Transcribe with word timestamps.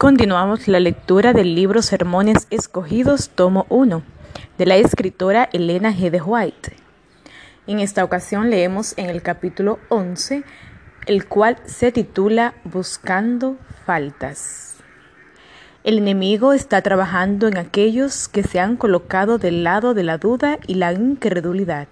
Continuamos 0.00 0.66
la 0.66 0.80
lectura 0.80 1.34
del 1.34 1.54
libro 1.54 1.82
Sermones 1.82 2.46
Escogidos, 2.48 3.28
tomo 3.28 3.66
1, 3.68 4.02
de 4.56 4.64
la 4.64 4.76
escritora 4.76 5.50
Elena 5.52 5.92
G. 5.92 6.08
de 6.08 6.22
White. 6.22 6.72
En 7.66 7.80
esta 7.80 8.02
ocasión 8.02 8.48
leemos 8.48 8.94
en 8.96 9.10
el 9.10 9.20
capítulo 9.20 9.78
11, 9.90 10.42
el 11.04 11.26
cual 11.26 11.58
se 11.66 11.92
titula 11.92 12.54
Buscando 12.64 13.58
faltas. 13.84 14.76
El 15.84 15.98
enemigo 15.98 16.54
está 16.54 16.80
trabajando 16.80 17.46
en 17.46 17.58
aquellos 17.58 18.26
que 18.28 18.42
se 18.42 18.58
han 18.58 18.78
colocado 18.78 19.36
del 19.36 19.64
lado 19.64 19.92
de 19.92 20.04
la 20.04 20.16
duda 20.16 20.58
y 20.66 20.76
la 20.76 20.94
incredulidad 20.94 21.88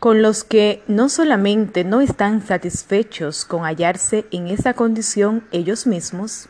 con 0.00 0.22
los 0.22 0.44
que 0.44 0.82
no 0.88 1.10
solamente 1.10 1.84
no 1.84 2.00
están 2.00 2.44
satisfechos 2.44 3.44
con 3.44 3.64
hallarse 3.64 4.24
en 4.30 4.48
esa 4.48 4.72
condición 4.72 5.44
ellos 5.52 5.86
mismos, 5.86 6.48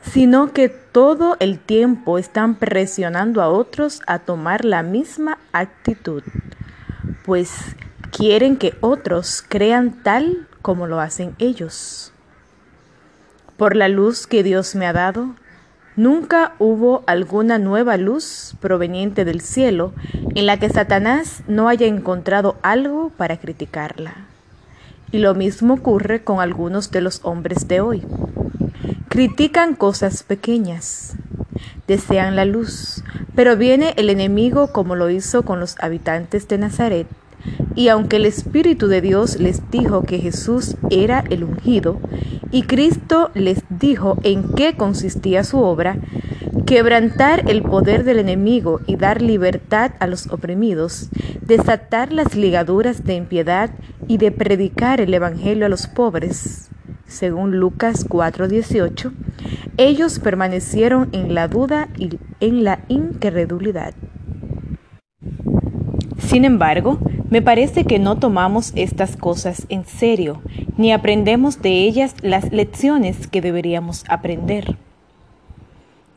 sino 0.00 0.52
que 0.52 0.68
todo 0.68 1.36
el 1.40 1.58
tiempo 1.58 2.18
están 2.18 2.54
presionando 2.54 3.42
a 3.42 3.48
otros 3.48 4.00
a 4.06 4.20
tomar 4.20 4.64
la 4.64 4.84
misma 4.84 5.38
actitud, 5.52 6.22
pues 7.24 7.50
quieren 8.12 8.56
que 8.56 8.74
otros 8.80 9.44
crean 9.46 10.04
tal 10.04 10.46
como 10.62 10.86
lo 10.86 11.00
hacen 11.00 11.34
ellos. 11.38 12.12
Por 13.56 13.74
la 13.74 13.88
luz 13.88 14.28
que 14.28 14.44
Dios 14.44 14.76
me 14.76 14.86
ha 14.86 14.92
dado, 14.92 15.34
Nunca 15.96 16.52
hubo 16.58 17.04
alguna 17.06 17.58
nueva 17.58 17.96
luz 17.96 18.54
proveniente 18.60 19.24
del 19.24 19.40
cielo 19.40 19.94
en 20.36 20.46
la 20.46 20.58
que 20.58 20.68
Satanás 20.68 21.42
no 21.48 21.68
haya 21.68 21.86
encontrado 21.86 22.56
algo 22.62 23.10
para 23.16 23.38
criticarla. 23.38 24.14
Y 25.10 25.18
lo 25.18 25.34
mismo 25.34 25.74
ocurre 25.74 26.22
con 26.22 26.40
algunos 26.40 26.90
de 26.90 27.00
los 27.00 27.20
hombres 27.24 27.66
de 27.66 27.80
hoy. 27.80 28.04
Critican 29.08 29.74
cosas 29.74 30.22
pequeñas, 30.22 31.14
desean 31.88 32.36
la 32.36 32.44
luz, 32.44 33.02
pero 33.34 33.56
viene 33.56 33.94
el 33.96 34.10
enemigo 34.10 34.68
como 34.68 34.94
lo 34.94 35.10
hizo 35.10 35.42
con 35.42 35.58
los 35.58 35.76
habitantes 35.80 36.46
de 36.48 36.58
Nazaret 36.58 37.06
y 37.74 37.88
aunque 37.88 38.16
el 38.16 38.26
Espíritu 38.26 38.88
de 38.88 39.00
Dios 39.00 39.38
les 39.38 39.70
dijo 39.70 40.02
que 40.02 40.18
Jesús 40.18 40.76
era 40.90 41.24
el 41.30 41.44
ungido, 41.44 42.00
y 42.50 42.62
Cristo 42.62 43.30
les 43.34 43.62
dijo 43.68 44.18
en 44.22 44.54
qué 44.54 44.76
consistía 44.76 45.44
su 45.44 45.58
obra, 45.58 45.98
quebrantar 46.66 47.48
el 47.48 47.62
poder 47.62 48.02
del 48.02 48.18
enemigo 48.18 48.80
y 48.86 48.96
dar 48.96 49.22
libertad 49.22 49.92
a 50.00 50.08
los 50.08 50.26
oprimidos, 50.32 51.10
desatar 51.40 52.12
las 52.12 52.34
ligaduras 52.34 53.04
de 53.04 53.14
impiedad 53.14 53.70
y 54.08 54.18
de 54.18 54.32
predicar 54.32 55.00
el 55.00 55.14
Evangelio 55.14 55.66
a 55.66 55.68
los 55.68 55.86
pobres. 55.86 56.68
Según 57.06 57.58
Lucas 57.58 58.04
4:18, 58.04 59.12
ellos 59.76 60.18
permanecieron 60.18 61.08
en 61.12 61.34
la 61.34 61.46
duda 61.46 61.88
y 61.96 62.18
en 62.40 62.64
la 62.64 62.80
incredulidad. 62.88 63.94
Sin 66.18 66.44
embargo, 66.44 66.98
me 67.30 67.42
parece 67.42 67.84
que 67.84 68.00
no 68.00 68.18
tomamos 68.18 68.72
estas 68.74 69.16
cosas 69.16 69.66
en 69.68 69.84
serio, 69.84 70.42
ni 70.76 70.92
aprendemos 70.92 71.62
de 71.62 71.84
ellas 71.84 72.16
las 72.22 72.52
lecciones 72.52 73.28
que 73.28 73.40
deberíamos 73.40 74.04
aprender. 74.08 74.76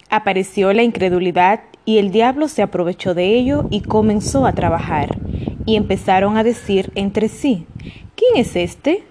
Apareció 0.10 0.74
la 0.74 0.82
incredulidad 0.84 1.62
y 1.86 2.00
el 2.00 2.12
diablo 2.12 2.48
se 2.48 2.62
aprovechó 2.64 3.14
de 3.14 3.36
ello 3.36 3.68
y 3.70 3.82
comenzó 3.82 4.46
a 4.46 4.54
trabajar, 4.54 5.18
y 5.66 5.76
empezaron 5.76 6.36
a 6.36 6.44
decir 6.44 6.92
entre 6.96 7.30
sí, 7.30 7.68
¿quién 8.16 8.36
es 8.36 8.56
este? 8.56 9.04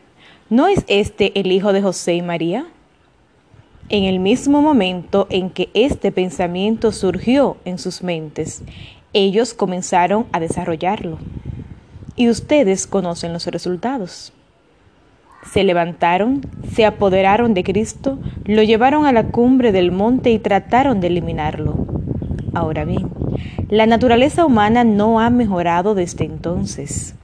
¿No 0.51 0.67
es 0.67 0.85
este 0.89 1.39
el 1.39 1.53
hijo 1.53 1.73
de 1.73 1.83
José 1.83 2.15
y 2.15 2.23
María? 2.23 2.67
En 3.91 4.05
el 4.05 4.19
mismo 4.19 4.61
momento 4.61 5.27
en 5.31 5.51
que 5.51 5.71
este 5.73 6.11
pensamiento 6.11 6.91
surgió 6.91 7.57
en 7.65 7.79
sus 7.79 8.03
mentes, 8.03 8.63
ellos 9.13 9.55
comenzaron 9.55 10.27
a 10.33 10.41
desarrollarlo 10.41 11.19
y 12.17 12.29
ustedes 12.29 12.87
conocen 12.87 13.33
los 13.33 13.47
resultados. 13.47 14.33
Se 15.45 15.65
levantaron, 15.65 16.43
se 16.73 16.85
apoderaron 16.85 17.55
de 17.55 17.65
Cristo, 17.65 18.19
lo 18.45 18.63
llevaron 18.63 19.07
a 19.07 19.13
la 19.13 19.25
cumbre 19.25 19.73
del 19.73 19.93
monte 19.93 20.31
y 20.31 20.39
trataron 20.39 21.01
de 21.01 21.07
eliminarlo. 21.07 21.87
Ahora 22.55 22.85
bien, 22.85 23.11
la 23.69 23.87
naturaleza 23.87 24.45
humana 24.45 24.85
no 24.85 25.21
ha 25.21 25.31
mejorado 25.31 25.95
desde 25.95 26.25
entonces. 26.25 27.15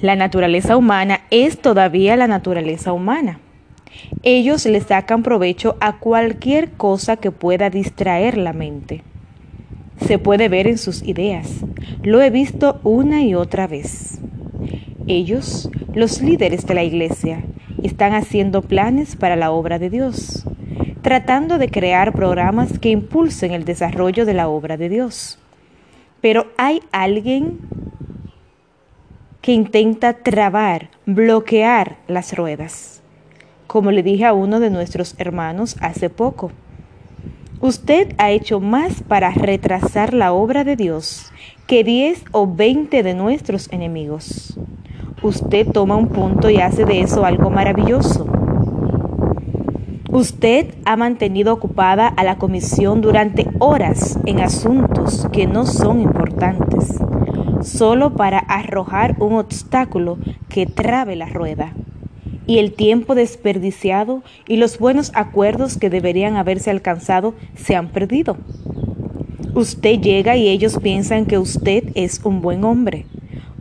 La 0.00 0.14
naturaleza 0.14 0.76
humana 0.76 1.20
es 1.30 1.60
todavía 1.60 2.16
la 2.16 2.26
naturaleza 2.26 2.92
humana. 2.92 3.40
Ellos 4.22 4.66
le 4.66 4.80
sacan 4.80 5.22
provecho 5.22 5.76
a 5.80 5.98
cualquier 5.98 6.72
cosa 6.72 7.16
que 7.16 7.30
pueda 7.30 7.70
distraer 7.70 8.36
la 8.36 8.52
mente 8.52 9.02
se 10.04 10.18
puede 10.18 10.48
ver 10.48 10.66
en 10.66 10.78
sus 10.78 11.02
ideas. 11.02 11.64
Lo 12.02 12.20
he 12.20 12.30
visto 12.30 12.80
una 12.84 13.22
y 13.22 13.34
otra 13.34 13.66
vez. 13.66 14.20
Ellos, 15.08 15.70
los 15.94 16.20
líderes 16.20 16.66
de 16.66 16.74
la 16.74 16.82
iglesia, 16.82 17.44
están 17.84 18.12
haciendo 18.12 18.62
planes 18.62 19.14
para 19.14 19.36
la 19.36 19.52
obra 19.52 19.78
de 19.78 19.88
Dios, 19.88 20.44
tratando 21.02 21.58
de 21.58 21.68
crear 21.68 22.12
programas 22.12 22.80
que 22.80 22.90
impulsen 22.90 23.52
el 23.52 23.64
desarrollo 23.64 24.26
de 24.26 24.34
la 24.34 24.48
obra 24.48 24.76
de 24.76 24.88
Dios. 24.88 25.38
Pero 26.20 26.48
hay 26.56 26.82
alguien 26.90 27.60
que 29.42 29.52
intenta 29.52 30.14
trabar, 30.14 30.90
bloquear 31.06 31.98
las 32.08 32.36
ruedas, 32.36 33.00
como 33.68 33.92
le 33.92 34.02
dije 34.02 34.24
a 34.24 34.32
uno 34.32 34.58
de 34.58 34.70
nuestros 34.70 35.14
hermanos 35.18 35.76
hace 35.80 36.10
poco. 36.10 36.50
Usted 37.60 38.12
ha 38.18 38.32
hecho 38.32 38.58
más 38.58 39.04
para 39.04 39.30
retrasar 39.30 40.14
la 40.14 40.32
obra 40.32 40.64
de 40.64 40.74
Dios 40.74 41.30
que 41.68 41.84
10 41.84 42.24
o 42.32 42.52
20 42.52 43.04
de 43.04 43.14
nuestros 43.14 43.72
enemigos. 43.72 44.58
Usted 45.26 45.66
toma 45.72 45.96
un 45.96 46.06
punto 46.06 46.50
y 46.50 46.58
hace 46.58 46.84
de 46.84 47.00
eso 47.00 47.24
algo 47.24 47.50
maravilloso. 47.50 48.28
Usted 50.12 50.72
ha 50.84 50.96
mantenido 50.96 51.52
ocupada 51.52 52.06
a 52.06 52.22
la 52.22 52.38
comisión 52.38 53.00
durante 53.00 53.48
horas 53.58 54.20
en 54.24 54.38
asuntos 54.38 55.26
que 55.32 55.48
no 55.48 55.66
son 55.66 56.00
importantes, 56.00 57.00
solo 57.60 58.14
para 58.14 58.38
arrojar 58.38 59.16
un 59.18 59.34
obstáculo 59.34 60.16
que 60.48 60.66
trabe 60.66 61.16
la 61.16 61.26
rueda 61.26 61.72
y 62.46 62.58
el 62.58 62.72
tiempo 62.72 63.16
desperdiciado 63.16 64.22
y 64.46 64.58
los 64.58 64.78
buenos 64.78 65.10
acuerdos 65.12 65.76
que 65.76 65.90
deberían 65.90 66.36
haberse 66.36 66.70
alcanzado 66.70 67.34
se 67.56 67.74
han 67.74 67.88
perdido. 67.88 68.36
Usted 69.56 70.00
llega 70.00 70.36
y 70.36 70.46
ellos 70.46 70.78
piensan 70.80 71.26
que 71.26 71.38
usted 71.38 71.82
es 71.96 72.20
un 72.22 72.42
buen 72.42 72.62
hombre, 72.62 73.06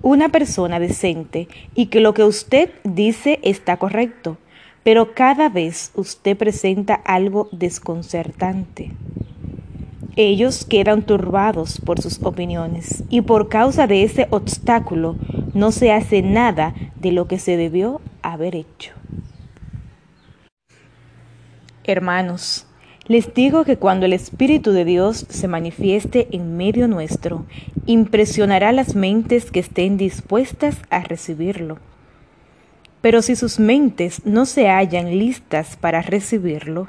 una 0.05 0.29
persona 0.29 0.79
decente 0.79 1.47
y 1.73 1.87
que 1.87 1.99
lo 1.99 2.13
que 2.13 2.23
usted 2.23 2.69
dice 2.83 3.39
está 3.41 3.77
correcto, 3.77 4.37
pero 4.83 5.15
cada 5.15 5.49
vez 5.49 5.91
usted 5.95 6.37
presenta 6.37 6.93
algo 6.93 7.49
desconcertante. 7.51 8.91
Ellos 10.15 10.63
quedan 10.63 11.01
turbados 11.01 11.81
por 11.81 11.99
sus 12.01 12.21
opiniones 12.21 13.03
y 13.09 13.21
por 13.21 13.49
causa 13.49 13.87
de 13.87 14.03
ese 14.03 14.27
obstáculo 14.29 15.15
no 15.55 15.71
se 15.71 15.91
hace 15.91 16.21
nada 16.21 16.75
de 16.97 17.11
lo 17.11 17.27
que 17.27 17.39
se 17.39 17.57
debió 17.57 17.99
haber 18.21 18.55
hecho. 18.55 18.91
Hermanos, 21.83 22.67
les 23.07 23.33
digo 23.33 23.65
que 23.65 23.77
cuando 23.77 24.05
el 24.07 24.13
Espíritu 24.13 24.71
de 24.71 24.83
Dios 24.83 25.25
se 25.29 25.47
manifieste 25.47 26.27
en 26.31 26.57
medio 26.57 26.87
nuestro, 26.87 27.45
impresionará 27.85 28.71
las 28.71 28.95
mentes 28.95 29.51
que 29.51 29.59
estén 29.59 29.97
dispuestas 29.97 30.77
a 30.89 31.01
recibirlo. 31.01 31.77
Pero 33.01 33.21
si 33.21 33.35
sus 33.35 33.59
mentes 33.59 34.25
no 34.25 34.47
se 34.47 34.67
hallan 34.67 35.19
listas 35.19 35.75
para 35.75 36.01
recibirlo, 36.01 36.87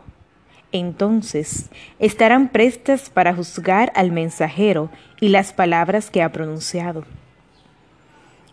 entonces 0.73 1.69
estarán 1.99 2.49
prestas 2.49 3.11
para 3.11 3.35
juzgar 3.35 3.93
al 3.95 4.11
mensajero 4.11 4.91
y 5.21 5.29
las 5.29 5.53
palabras 5.53 6.11
que 6.11 6.23
ha 6.23 6.33
pronunciado. 6.33 7.05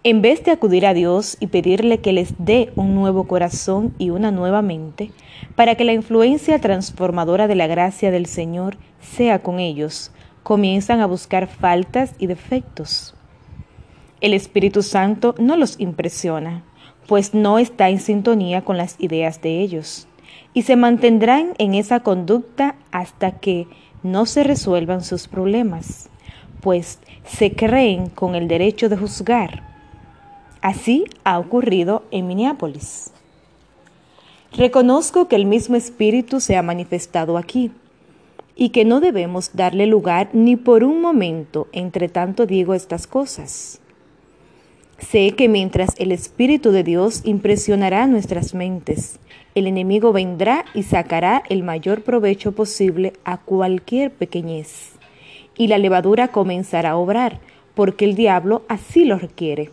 En 0.06 0.22
vez 0.22 0.44
de 0.44 0.52
acudir 0.52 0.86
a 0.86 0.94
Dios 0.94 1.38
y 1.40 1.48
pedirle 1.48 2.00
que 2.00 2.12
les 2.12 2.34
dé 2.38 2.74
un 2.76 2.94
nuevo 2.94 3.24
corazón 3.24 3.94
y 3.98 4.10
una 4.10 4.32
nueva 4.32 4.62
mente, 4.62 5.12
para 5.56 5.76
que 5.76 5.86
la 5.86 5.94
influencia 5.94 6.60
transformadora 6.60 7.48
de 7.48 7.56
la 7.56 7.68
gracia 7.68 8.12
del 8.12 8.26
Señor 8.26 8.76
sea 9.00 9.40
con 9.42 9.62
ellos, 9.62 10.12
comienzan 10.44 11.00
a 11.00 11.06
buscar 11.06 11.48
faltas 11.48 12.16
y 12.20 12.28
defectos. 12.28 13.16
El 14.20 14.34
Espíritu 14.34 14.84
Santo 14.84 15.36
no 15.40 15.56
los 15.56 15.80
impresiona, 15.80 16.66
pues 17.08 17.34
no 17.34 17.58
está 17.58 17.88
en 17.88 18.02
sintonía 18.02 18.62
con 18.62 18.76
las 18.76 18.98
ideas 19.00 19.42
de 19.42 19.62
ellos, 19.62 20.10
y 20.54 20.64
se 20.64 20.76
mantendrán 20.76 21.54
en 21.60 21.76
esa 21.76 22.02
conducta 22.02 22.76
hasta 22.92 23.40
que 23.40 23.68
no 24.04 24.26
se 24.26 24.44
resuelvan 24.44 25.02
sus 25.02 25.30
problemas, 25.30 26.10
pues 26.60 27.00
se 27.24 27.54
creen 27.54 28.10
con 28.10 28.36
el 28.36 28.50
derecho 28.50 28.90
de 28.90 28.98
juzgar 28.98 29.73
Así 30.64 31.04
ha 31.26 31.40
ocurrido 31.40 32.04
en 32.10 32.26
Minneapolis. 32.26 33.12
Reconozco 34.54 35.28
que 35.28 35.36
el 35.36 35.46
mismo 35.46 35.76
espíritu 35.76 36.40
se 36.40 36.56
ha 36.56 36.64
manifestado 36.64 37.38
aquí 37.38 37.72
y 38.56 38.70
que 38.70 38.86
no 38.86 39.02
debemos 39.02 39.58
darle 39.58 39.88
lugar 39.88 40.30
ni 40.32 40.56
por 40.56 40.86
un 40.86 41.02
momento 41.02 41.68
entre 41.74 42.08
tanto 42.08 42.46
digo 42.46 42.74
estas 42.76 43.08
cosas. 43.08 43.82
Sé 45.00 45.32
que 45.32 45.50
mientras 45.50 45.90
el 45.98 46.14
Espíritu 46.14 46.72
de 46.72 46.86
Dios 46.86 47.24
impresionará 47.26 48.08
nuestras 48.08 48.54
mentes, 48.54 49.20
el 49.56 49.68
enemigo 49.68 50.14
vendrá 50.14 50.64
y 50.74 50.84
sacará 50.84 51.44
el 51.50 51.64
mayor 51.64 52.04
provecho 52.04 52.54
posible 52.54 53.12
a 53.26 53.36
cualquier 53.38 54.12
pequeñez, 54.14 54.94
y 55.58 55.68
la 55.68 55.78
levadura 55.78 56.30
comenzará 56.30 56.92
a 56.92 56.96
obrar, 56.96 57.42
porque 57.76 58.06
el 58.06 58.16
diablo 58.16 58.62
así 58.70 59.04
lo 59.04 59.18
requiere. 59.18 59.70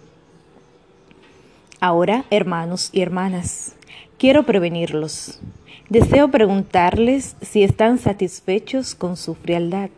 Ahora, 1.82 2.26
hermanos 2.28 2.90
y 2.92 3.00
hermanas, 3.00 3.72
quiero 4.18 4.42
prevenirlos. 4.42 5.40
Deseo 5.88 6.30
preguntarles 6.30 7.36
si 7.40 7.64
están 7.64 7.96
satisfechos 7.96 8.94
con 8.94 9.16
su 9.16 9.34
frialdad, 9.34 9.88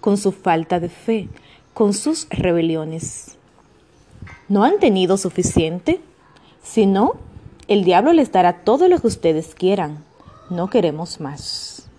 con 0.00 0.16
su 0.16 0.32
falta 0.32 0.80
de 0.80 0.88
fe, 0.88 1.28
con 1.74 1.92
sus 1.92 2.26
rebeliones. 2.30 3.36
¿No 4.48 4.64
han 4.64 4.78
tenido 4.78 5.18
suficiente? 5.18 6.00
Si 6.62 6.86
no, 6.86 7.16
el 7.68 7.84
diablo 7.84 8.14
les 8.14 8.32
dará 8.32 8.64
todo 8.64 8.88
lo 8.88 8.98
que 8.98 9.08
ustedes 9.08 9.54
quieran. 9.54 10.02
No 10.48 10.70
queremos 10.70 11.20
más. 11.20 11.90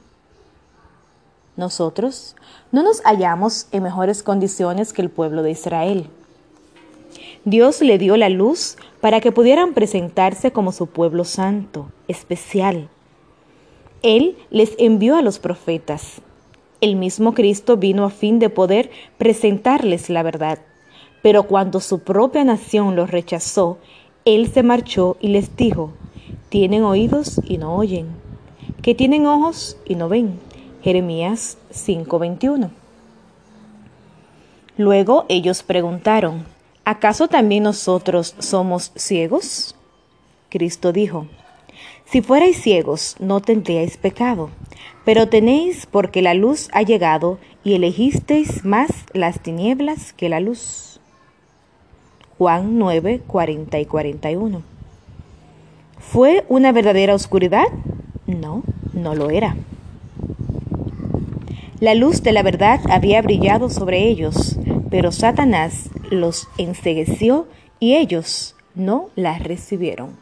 Nosotros 1.55 2.35
no 2.71 2.81
nos 2.81 3.01
hallamos 3.03 3.67
en 3.71 3.83
mejores 3.83 4.23
condiciones 4.23 4.93
que 4.93 5.03
el 5.03 5.11
pueblo 5.11 5.43
de 5.43 5.51
Israel. 5.51 6.09
Dios 7.45 7.81
le 7.81 7.97
dio 7.97 8.17
la 8.17 8.29
luz 8.29 8.77
para 8.99 9.19
que 9.19 9.31
pudieran 9.31 9.73
presentarse 9.73 10.51
como 10.51 10.71
su 10.71 10.87
pueblo 10.87 11.23
santo, 11.23 11.89
especial, 12.07 12.89
él 14.03 14.35
les 14.49 14.73
envió 14.79 15.15
a 15.15 15.21
los 15.21 15.37
profetas. 15.37 16.21
El 16.81 16.95
mismo 16.95 17.35
Cristo 17.35 17.77
vino 17.77 18.03
a 18.03 18.09
fin 18.09 18.39
de 18.39 18.49
poder 18.49 18.89
presentarles 19.19 20.09
la 20.09 20.23
verdad. 20.23 20.57
Pero 21.21 21.43
cuando 21.43 21.79
su 21.79 21.99
propia 21.99 22.43
nación 22.43 22.95
los 22.95 23.11
rechazó, 23.11 23.77
Él 24.25 24.51
se 24.51 24.63
marchó 24.63 25.17
y 25.21 25.27
les 25.27 25.55
dijo, 25.55 25.91
tienen 26.49 26.83
oídos 26.83 27.39
y 27.45 27.59
no 27.59 27.75
oyen, 27.75 28.07
que 28.81 28.95
tienen 28.95 29.27
ojos 29.27 29.77
y 29.85 29.93
no 29.93 30.09
ven. 30.09 30.39
Jeremías 30.81 31.59
5:21. 31.71 32.71
Luego 34.77 35.25
ellos 35.29 35.61
preguntaron, 35.61 36.45
¿acaso 36.85 37.27
también 37.27 37.63
nosotros 37.63 38.35
somos 38.39 38.91
ciegos? 38.95 39.75
Cristo 40.49 40.91
dijo, 40.91 41.27
si 42.05 42.21
fuerais 42.21 42.57
ciegos, 42.61 43.15
no 43.19 43.39
tendríais 43.39 43.97
pecado, 43.97 44.49
pero 45.05 45.29
tenéis 45.29 45.85
porque 45.85 46.21
la 46.21 46.33
luz 46.33 46.69
ha 46.73 46.81
llegado 46.81 47.39
y 47.63 47.73
elegisteis 47.75 48.65
más 48.65 48.89
las 49.13 49.39
tinieblas 49.39 50.13
que 50.13 50.27
la 50.27 50.39
luz. 50.39 50.99
Juan 52.37 52.77
9, 52.79 53.21
40 53.25 53.79
y 53.79 53.85
41. 53.85 54.61
¿Fue 55.99 56.43
una 56.49 56.71
verdadera 56.71 57.15
oscuridad? 57.15 57.67
No, 58.25 58.63
no 58.93 59.15
lo 59.15 59.29
era. 59.29 59.55
La 61.79 61.95
luz 61.95 62.23
de 62.23 62.31
la 62.31 62.43
verdad 62.43 62.79
había 62.89 63.21
brillado 63.21 63.69
sobre 63.69 64.07
ellos, 64.07 64.57
pero 64.91 65.13
Satanás 65.13 65.89
los 66.11 66.49
ensegueció 66.57 67.47
y 67.79 67.95
ellos 67.95 68.55
no 68.75 69.09
la 69.15 69.39
recibieron. 69.39 70.19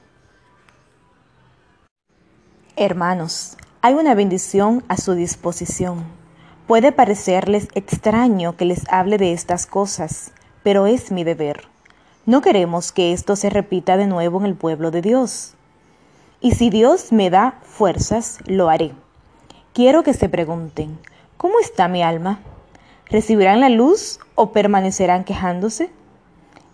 Hermanos, 2.77 3.57
hay 3.81 3.95
una 3.95 4.13
bendición 4.13 4.83
a 4.88 4.95
su 4.95 5.16
disposición. 5.16 6.06
Puede 6.68 6.92
parecerles 6.92 7.68
extraño 7.74 8.56
que 8.56 8.66
les 8.66 8.88
hable 8.89 9.18
de 9.18 9.33
estas 9.33 9.66
cosas, 9.66 10.31
pero 10.62 10.86
es 10.86 11.12
mi 11.12 11.24
deber. 11.24 11.68
No 12.27 12.42
queremos 12.42 12.92
que 12.92 13.12
esto 13.12 13.36
se 13.36 13.50
repita 13.50 13.98
de 13.98 14.06
nuevo 14.06 14.39
en 14.39 14.45
el 14.45 14.56
pueblo 14.56 14.92
de 14.92 15.01
Dios. 15.01 15.56
Y 16.42 16.51
si 16.51 16.69
Dios 16.69 17.12
me 17.12 17.31
da 17.31 17.60
fuerzas, 17.63 18.38
lo 18.45 18.69
haré. 18.69 18.94
Quiero 19.74 20.04
que 20.04 20.13
se 20.13 20.30
pregunten, 20.30 21.00
¿cómo 21.38 21.60
está 21.60 21.88
mi 21.88 22.04
alma? 22.04 22.39
¿Recibirán 23.12 23.60
la 23.60 23.70
luz 23.70 24.20
o 24.36 24.52
permanecerán 24.52 25.24
quejándose? 25.24 25.90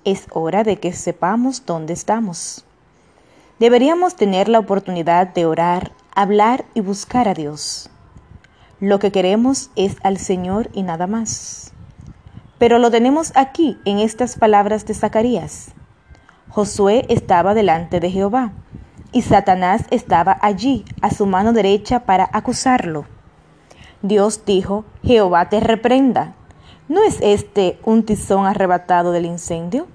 Es 0.04 0.28
hora 0.32 0.66
de 0.66 0.78
que 0.82 0.92
sepamos 0.92 1.66
dónde 1.66 1.94
estamos. 1.94 2.66
Deberíamos 3.58 4.18
tener 4.18 4.50
la 4.50 4.60
oportunidad 4.60 5.34
de 5.34 5.46
orar, 5.46 5.94
hablar 6.14 6.66
y 6.74 6.82
buscar 6.82 7.30
a 7.30 7.34
Dios. 7.34 7.90
Lo 8.82 9.00
que 9.00 9.14
queremos 9.14 9.70
es 9.78 9.96
al 10.04 10.18
Señor 10.18 10.70
y 10.74 10.84
nada 10.84 11.08
más. 11.08 11.72
Pero 12.58 12.80
lo 12.80 12.92
tenemos 12.92 13.32
aquí 13.36 13.80
en 13.86 14.00
estas 14.00 14.38
palabras 14.38 14.86
de 14.86 14.94
Zacarías. 14.94 15.70
Josué 16.50 17.06
estaba 17.08 17.54
delante 17.54 18.02
de 18.02 18.12
Jehová 18.12 18.52
y 19.14 19.22
Satanás 19.22 19.86
estaba 19.90 20.38
allí 20.42 20.84
a 21.02 21.12
su 21.12 21.26
mano 21.26 21.54
derecha 21.54 22.02
para 22.02 22.30
acusarlo. 22.34 23.15
Dios 24.08 24.42
dijo, 24.46 24.86
Jehová 25.04 25.50
te 25.50 25.60
reprenda. 25.60 26.36
¿No 26.88 27.04
es 27.04 27.18
este 27.22 27.80
un 27.84 28.04
tizón 28.04 28.46
arrebatado 28.46 29.12
del 29.12 29.26
incendio? 29.26 29.88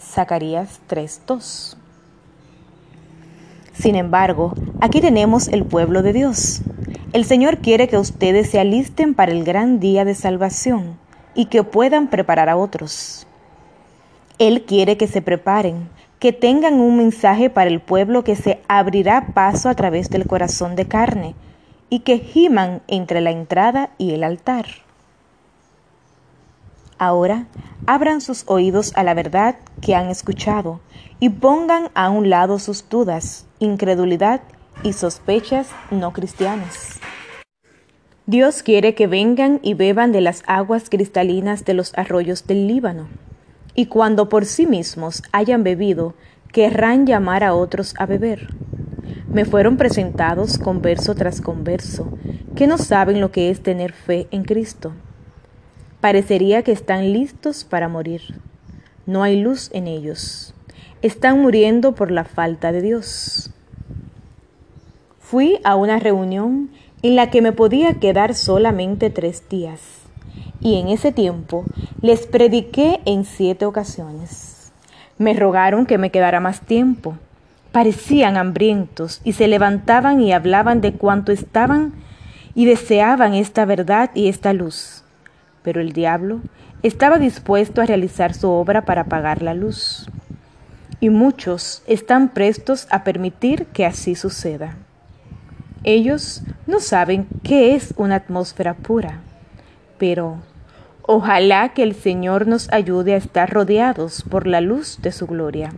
Zacarías 0.00 0.80
3.2. 0.88 1.76
Sin 3.72 3.96
embargo, 3.96 4.54
aquí 4.80 5.00
tenemos 5.00 5.48
el 5.48 5.64
pueblo 5.64 6.02
de 6.02 6.12
Dios. 6.12 6.62
El 7.12 7.24
Señor 7.24 7.58
quiere 7.58 7.88
que 7.88 7.98
ustedes 7.98 8.48
se 8.48 8.60
alisten 8.60 9.14
para 9.14 9.32
el 9.32 9.42
gran 9.42 9.80
día 9.80 10.04
de 10.04 10.14
salvación 10.14 10.96
y 11.34 11.46
que 11.46 11.64
puedan 11.64 12.10
preparar 12.10 12.48
a 12.48 12.56
otros. 12.56 13.26
Él 14.38 14.66
quiere 14.66 14.96
que 14.96 15.08
se 15.08 15.20
preparen, 15.20 15.88
que 16.20 16.32
tengan 16.32 16.74
un 16.74 16.96
mensaje 16.96 17.50
para 17.50 17.70
el 17.70 17.80
pueblo 17.80 18.22
que 18.22 18.36
se 18.36 18.60
abrirá 18.68 19.32
paso 19.34 19.68
a 19.68 19.74
través 19.74 20.10
del 20.10 20.28
corazón 20.28 20.76
de 20.76 20.86
carne 20.86 21.34
y 21.90 22.00
que 22.00 22.18
giman 22.18 22.82
entre 22.86 23.20
la 23.20 23.30
entrada 23.30 23.90
y 23.98 24.12
el 24.12 24.24
altar. 24.24 24.66
Ahora 26.98 27.46
abran 27.86 28.20
sus 28.20 28.44
oídos 28.46 28.92
a 28.96 29.04
la 29.04 29.14
verdad 29.14 29.56
que 29.80 29.94
han 29.94 30.08
escuchado 30.08 30.80
y 31.20 31.30
pongan 31.30 31.90
a 31.94 32.10
un 32.10 32.28
lado 32.28 32.58
sus 32.58 32.88
dudas, 32.88 33.46
incredulidad 33.60 34.40
y 34.82 34.92
sospechas 34.92 35.68
no 35.90 36.12
cristianas. 36.12 37.00
Dios 38.26 38.62
quiere 38.62 38.94
que 38.94 39.06
vengan 39.06 39.58
y 39.62 39.74
beban 39.74 40.12
de 40.12 40.20
las 40.20 40.42
aguas 40.46 40.90
cristalinas 40.90 41.64
de 41.64 41.74
los 41.74 41.96
arroyos 41.96 42.46
del 42.46 42.66
Líbano, 42.66 43.08
y 43.74 43.86
cuando 43.86 44.28
por 44.28 44.44
sí 44.44 44.66
mismos 44.66 45.22
hayan 45.32 45.64
bebido, 45.64 46.14
querrán 46.52 47.06
llamar 47.06 47.42
a 47.42 47.54
otros 47.54 47.94
a 47.98 48.04
beber. 48.04 48.48
Me 49.32 49.44
fueron 49.44 49.76
presentados 49.76 50.58
converso 50.58 51.14
tras 51.14 51.40
converso, 51.40 52.08
que 52.56 52.66
no 52.66 52.78
saben 52.78 53.20
lo 53.20 53.30
que 53.30 53.50
es 53.50 53.62
tener 53.62 53.92
fe 53.92 54.26
en 54.30 54.44
Cristo 54.44 54.92
Parecería 56.00 56.62
que 56.62 56.70
están 56.70 57.12
listos 57.12 57.64
para 57.64 57.88
morir. 57.88 58.40
No 59.04 59.24
hay 59.24 59.40
luz 59.40 59.68
en 59.72 59.88
ellos. 59.88 60.54
Están 61.02 61.40
muriendo 61.40 61.96
por 61.96 62.12
la 62.12 62.24
falta 62.24 62.70
de 62.70 62.82
Dios. 62.82 63.50
Fui 65.18 65.58
a 65.64 65.74
una 65.74 65.98
reunión 65.98 66.70
en 67.02 67.16
la 67.16 67.30
que 67.30 67.42
me 67.42 67.50
podía 67.50 67.94
quedar 67.94 68.34
solamente 68.34 69.10
tres 69.10 69.48
días, 69.48 69.80
y 70.60 70.78
en 70.78 70.88
ese 70.88 71.10
tiempo 71.10 71.64
les 72.00 72.28
prediqué 72.28 73.00
en 73.04 73.24
siete 73.24 73.66
ocasiones. 73.66 74.72
Me 75.18 75.34
rogaron 75.34 75.84
que 75.84 75.98
me 75.98 76.10
quedara 76.10 76.38
más 76.38 76.60
tiempo. 76.60 77.18
Parecían 77.72 78.36
hambrientos 78.36 79.20
y 79.24 79.32
se 79.32 79.48
levantaban 79.48 80.20
y 80.20 80.32
hablaban 80.32 80.80
de 80.80 80.92
cuánto 80.92 81.32
estaban 81.32 81.92
y 82.54 82.64
deseaban 82.64 83.34
esta 83.34 83.64
verdad 83.64 84.10
y 84.14 84.28
esta 84.28 84.52
luz 84.52 85.04
pero 85.68 85.82
el 85.82 85.92
diablo 85.92 86.40
estaba 86.82 87.18
dispuesto 87.18 87.82
a 87.82 87.84
realizar 87.84 88.32
su 88.32 88.48
obra 88.48 88.86
para 88.86 89.02
apagar 89.02 89.42
la 89.42 89.52
luz. 89.52 90.08
Y 90.98 91.10
muchos 91.10 91.82
están 91.86 92.30
prestos 92.30 92.88
a 92.90 93.04
permitir 93.04 93.66
que 93.66 93.84
así 93.84 94.14
suceda. 94.14 94.76
Ellos 95.84 96.42
no 96.66 96.80
saben 96.80 97.26
qué 97.42 97.74
es 97.74 97.92
una 97.98 98.16
atmósfera 98.16 98.72
pura, 98.72 99.20
pero 99.98 100.38
ojalá 101.02 101.68
que 101.74 101.82
el 101.82 101.94
Señor 101.94 102.46
nos 102.46 102.72
ayude 102.72 103.12
a 103.12 103.18
estar 103.18 103.52
rodeados 103.52 104.22
por 104.22 104.46
la 104.46 104.62
luz 104.62 105.00
de 105.02 105.12
su 105.12 105.26
gloria. 105.26 105.74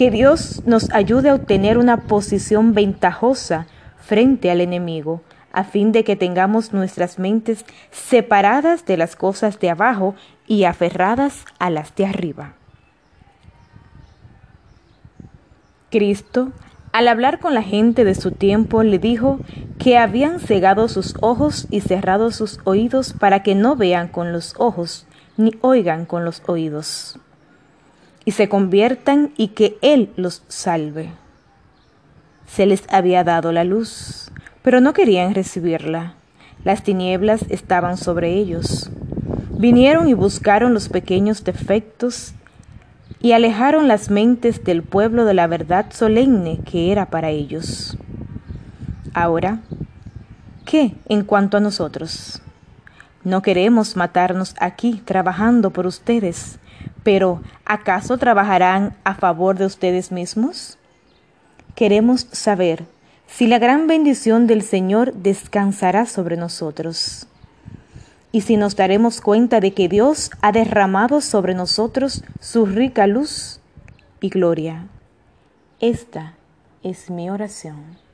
Que 0.00 0.10
Dios 0.10 0.62
nos 0.64 0.90
ayude 0.94 1.28
a 1.28 1.34
obtener 1.34 1.76
una 1.76 1.98
posición 1.98 2.72
ventajosa 2.72 3.66
frente 3.98 4.50
al 4.50 4.62
enemigo, 4.62 5.20
a 5.52 5.62
fin 5.62 5.92
de 5.92 6.04
que 6.04 6.16
tengamos 6.16 6.72
nuestras 6.72 7.18
mentes 7.18 7.66
separadas 7.90 8.86
de 8.86 8.96
las 8.96 9.14
cosas 9.14 9.60
de 9.60 9.68
abajo 9.68 10.14
y 10.46 10.64
aferradas 10.64 11.44
a 11.58 11.68
las 11.68 11.94
de 11.96 12.06
arriba. 12.06 12.54
Cristo, 15.90 16.50
al 16.92 17.06
hablar 17.06 17.38
con 17.38 17.52
la 17.52 17.62
gente 17.62 18.04
de 18.04 18.14
su 18.14 18.30
tiempo, 18.30 18.82
le 18.82 18.98
dijo 18.98 19.38
que 19.78 19.98
habían 19.98 20.40
cegado 20.40 20.88
sus 20.88 21.14
ojos 21.20 21.66
y 21.68 21.82
cerrado 21.82 22.30
sus 22.30 22.58
oídos 22.64 23.12
para 23.12 23.42
que 23.42 23.54
no 23.54 23.76
vean 23.76 24.08
con 24.08 24.32
los 24.32 24.54
ojos 24.56 25.06
ni 25.36 25.52
oigan 25.60 26.06
con 26.06 26.24
los 26.24 26.42
oídos, 26.46 27.20
y 28.24 28.32
se 28.32 28.48
conviertan 28.48 29.32
y 29.36 29.48
que 29.48 29.78
Él 29.82 30.10
los 30.16 30.42
salve. 30.48 31.10
Se 32.46 32.66
les 32.66 32.82
había 32.90 33.24
dado 33.24 33.52
la 33.52 33.64
luz, 33.64 34.30
pero 34.62 34.80
no 34.80 34.92
querían 34.92 35.34
recibirla. 35.34 36.14
Las 36.64 36.82
tinieblas 36.82 37.44
estaban 37.48 37.96
sobre 37.96 38.34
ellos. 38.34 38.90
Vinieron 39.50 40.08
y 40.08 40.14
buscaron 40.14 40.74
los 40.74 40.88
pequeños 40.88 41.44
defectos 41.44 42.34
y 43.20 43.32
alejaron 43.32 43.88
las 43.88 44.10
mentes 44.10 44.64
del 44.64 44.82
pueblo 44.82 45.24
de 45.24 45.34
la 45.34 45.46
verdad 45.46 45.86
solemne 45.90 46.60
que 46.64 46.92
era 46.92 47.06
para 47.06 47.30
ellos. 47.30 47.96
Ahora, 49.12 49.60
¿qué 50.64 50.94
en 51.08 51.24
cuanto 51.24 51.56
a 51.56 51.60
nosotros? 51.60 52.40
No 53.24 53.42
queremos 53.42 53.96
matarnos 53.96 54.54
aquí 54.60 55.02
trabajando 55.04 55.70
por 55.70 55.86
ustedes, 55.86 56.59
pero 57.02 57.40
¿acaso 57.64 58.18
trabajarán 58.18 58.96
a 59.04 59.14
favor 59.14 59.56
de 59.56 59.66
ustedes 59.66 60.12
mismos? 60.12 60.78
Queremos 61.74 62.26
saber 62.32 62.84
si 63.26 63.46
la 63.46 63.58
gran 63.58 63.86
bendición 63.86 64.46
del 64.46 64.62
Señor 64.62 65.14
descansará 65.14 66.06
sobre 66.06 66.36
nosotros 66.36 67.26
y 68.32 68.42
si 68.42 68.56
nos 68.56 68.76
daremos 68.76 69.20
cuenta 69.20 69.60
de 69.60 69.72
que 69.72 69.88
Dios 69.88 70.30
ha 70.40 70.52
derramado 70.52 71.20
sobre 71.20 71.54
nosotros 71.54 72.22
su 72.40 72.66
rica 72.66 73.06
luz 73.06 73.60
y 74.20 74.28
gloria. 74.28 74.86
Esta 75.80 76.34
es 76.82 77.10
mi 77.10 77.30
oración. 77.30 78.09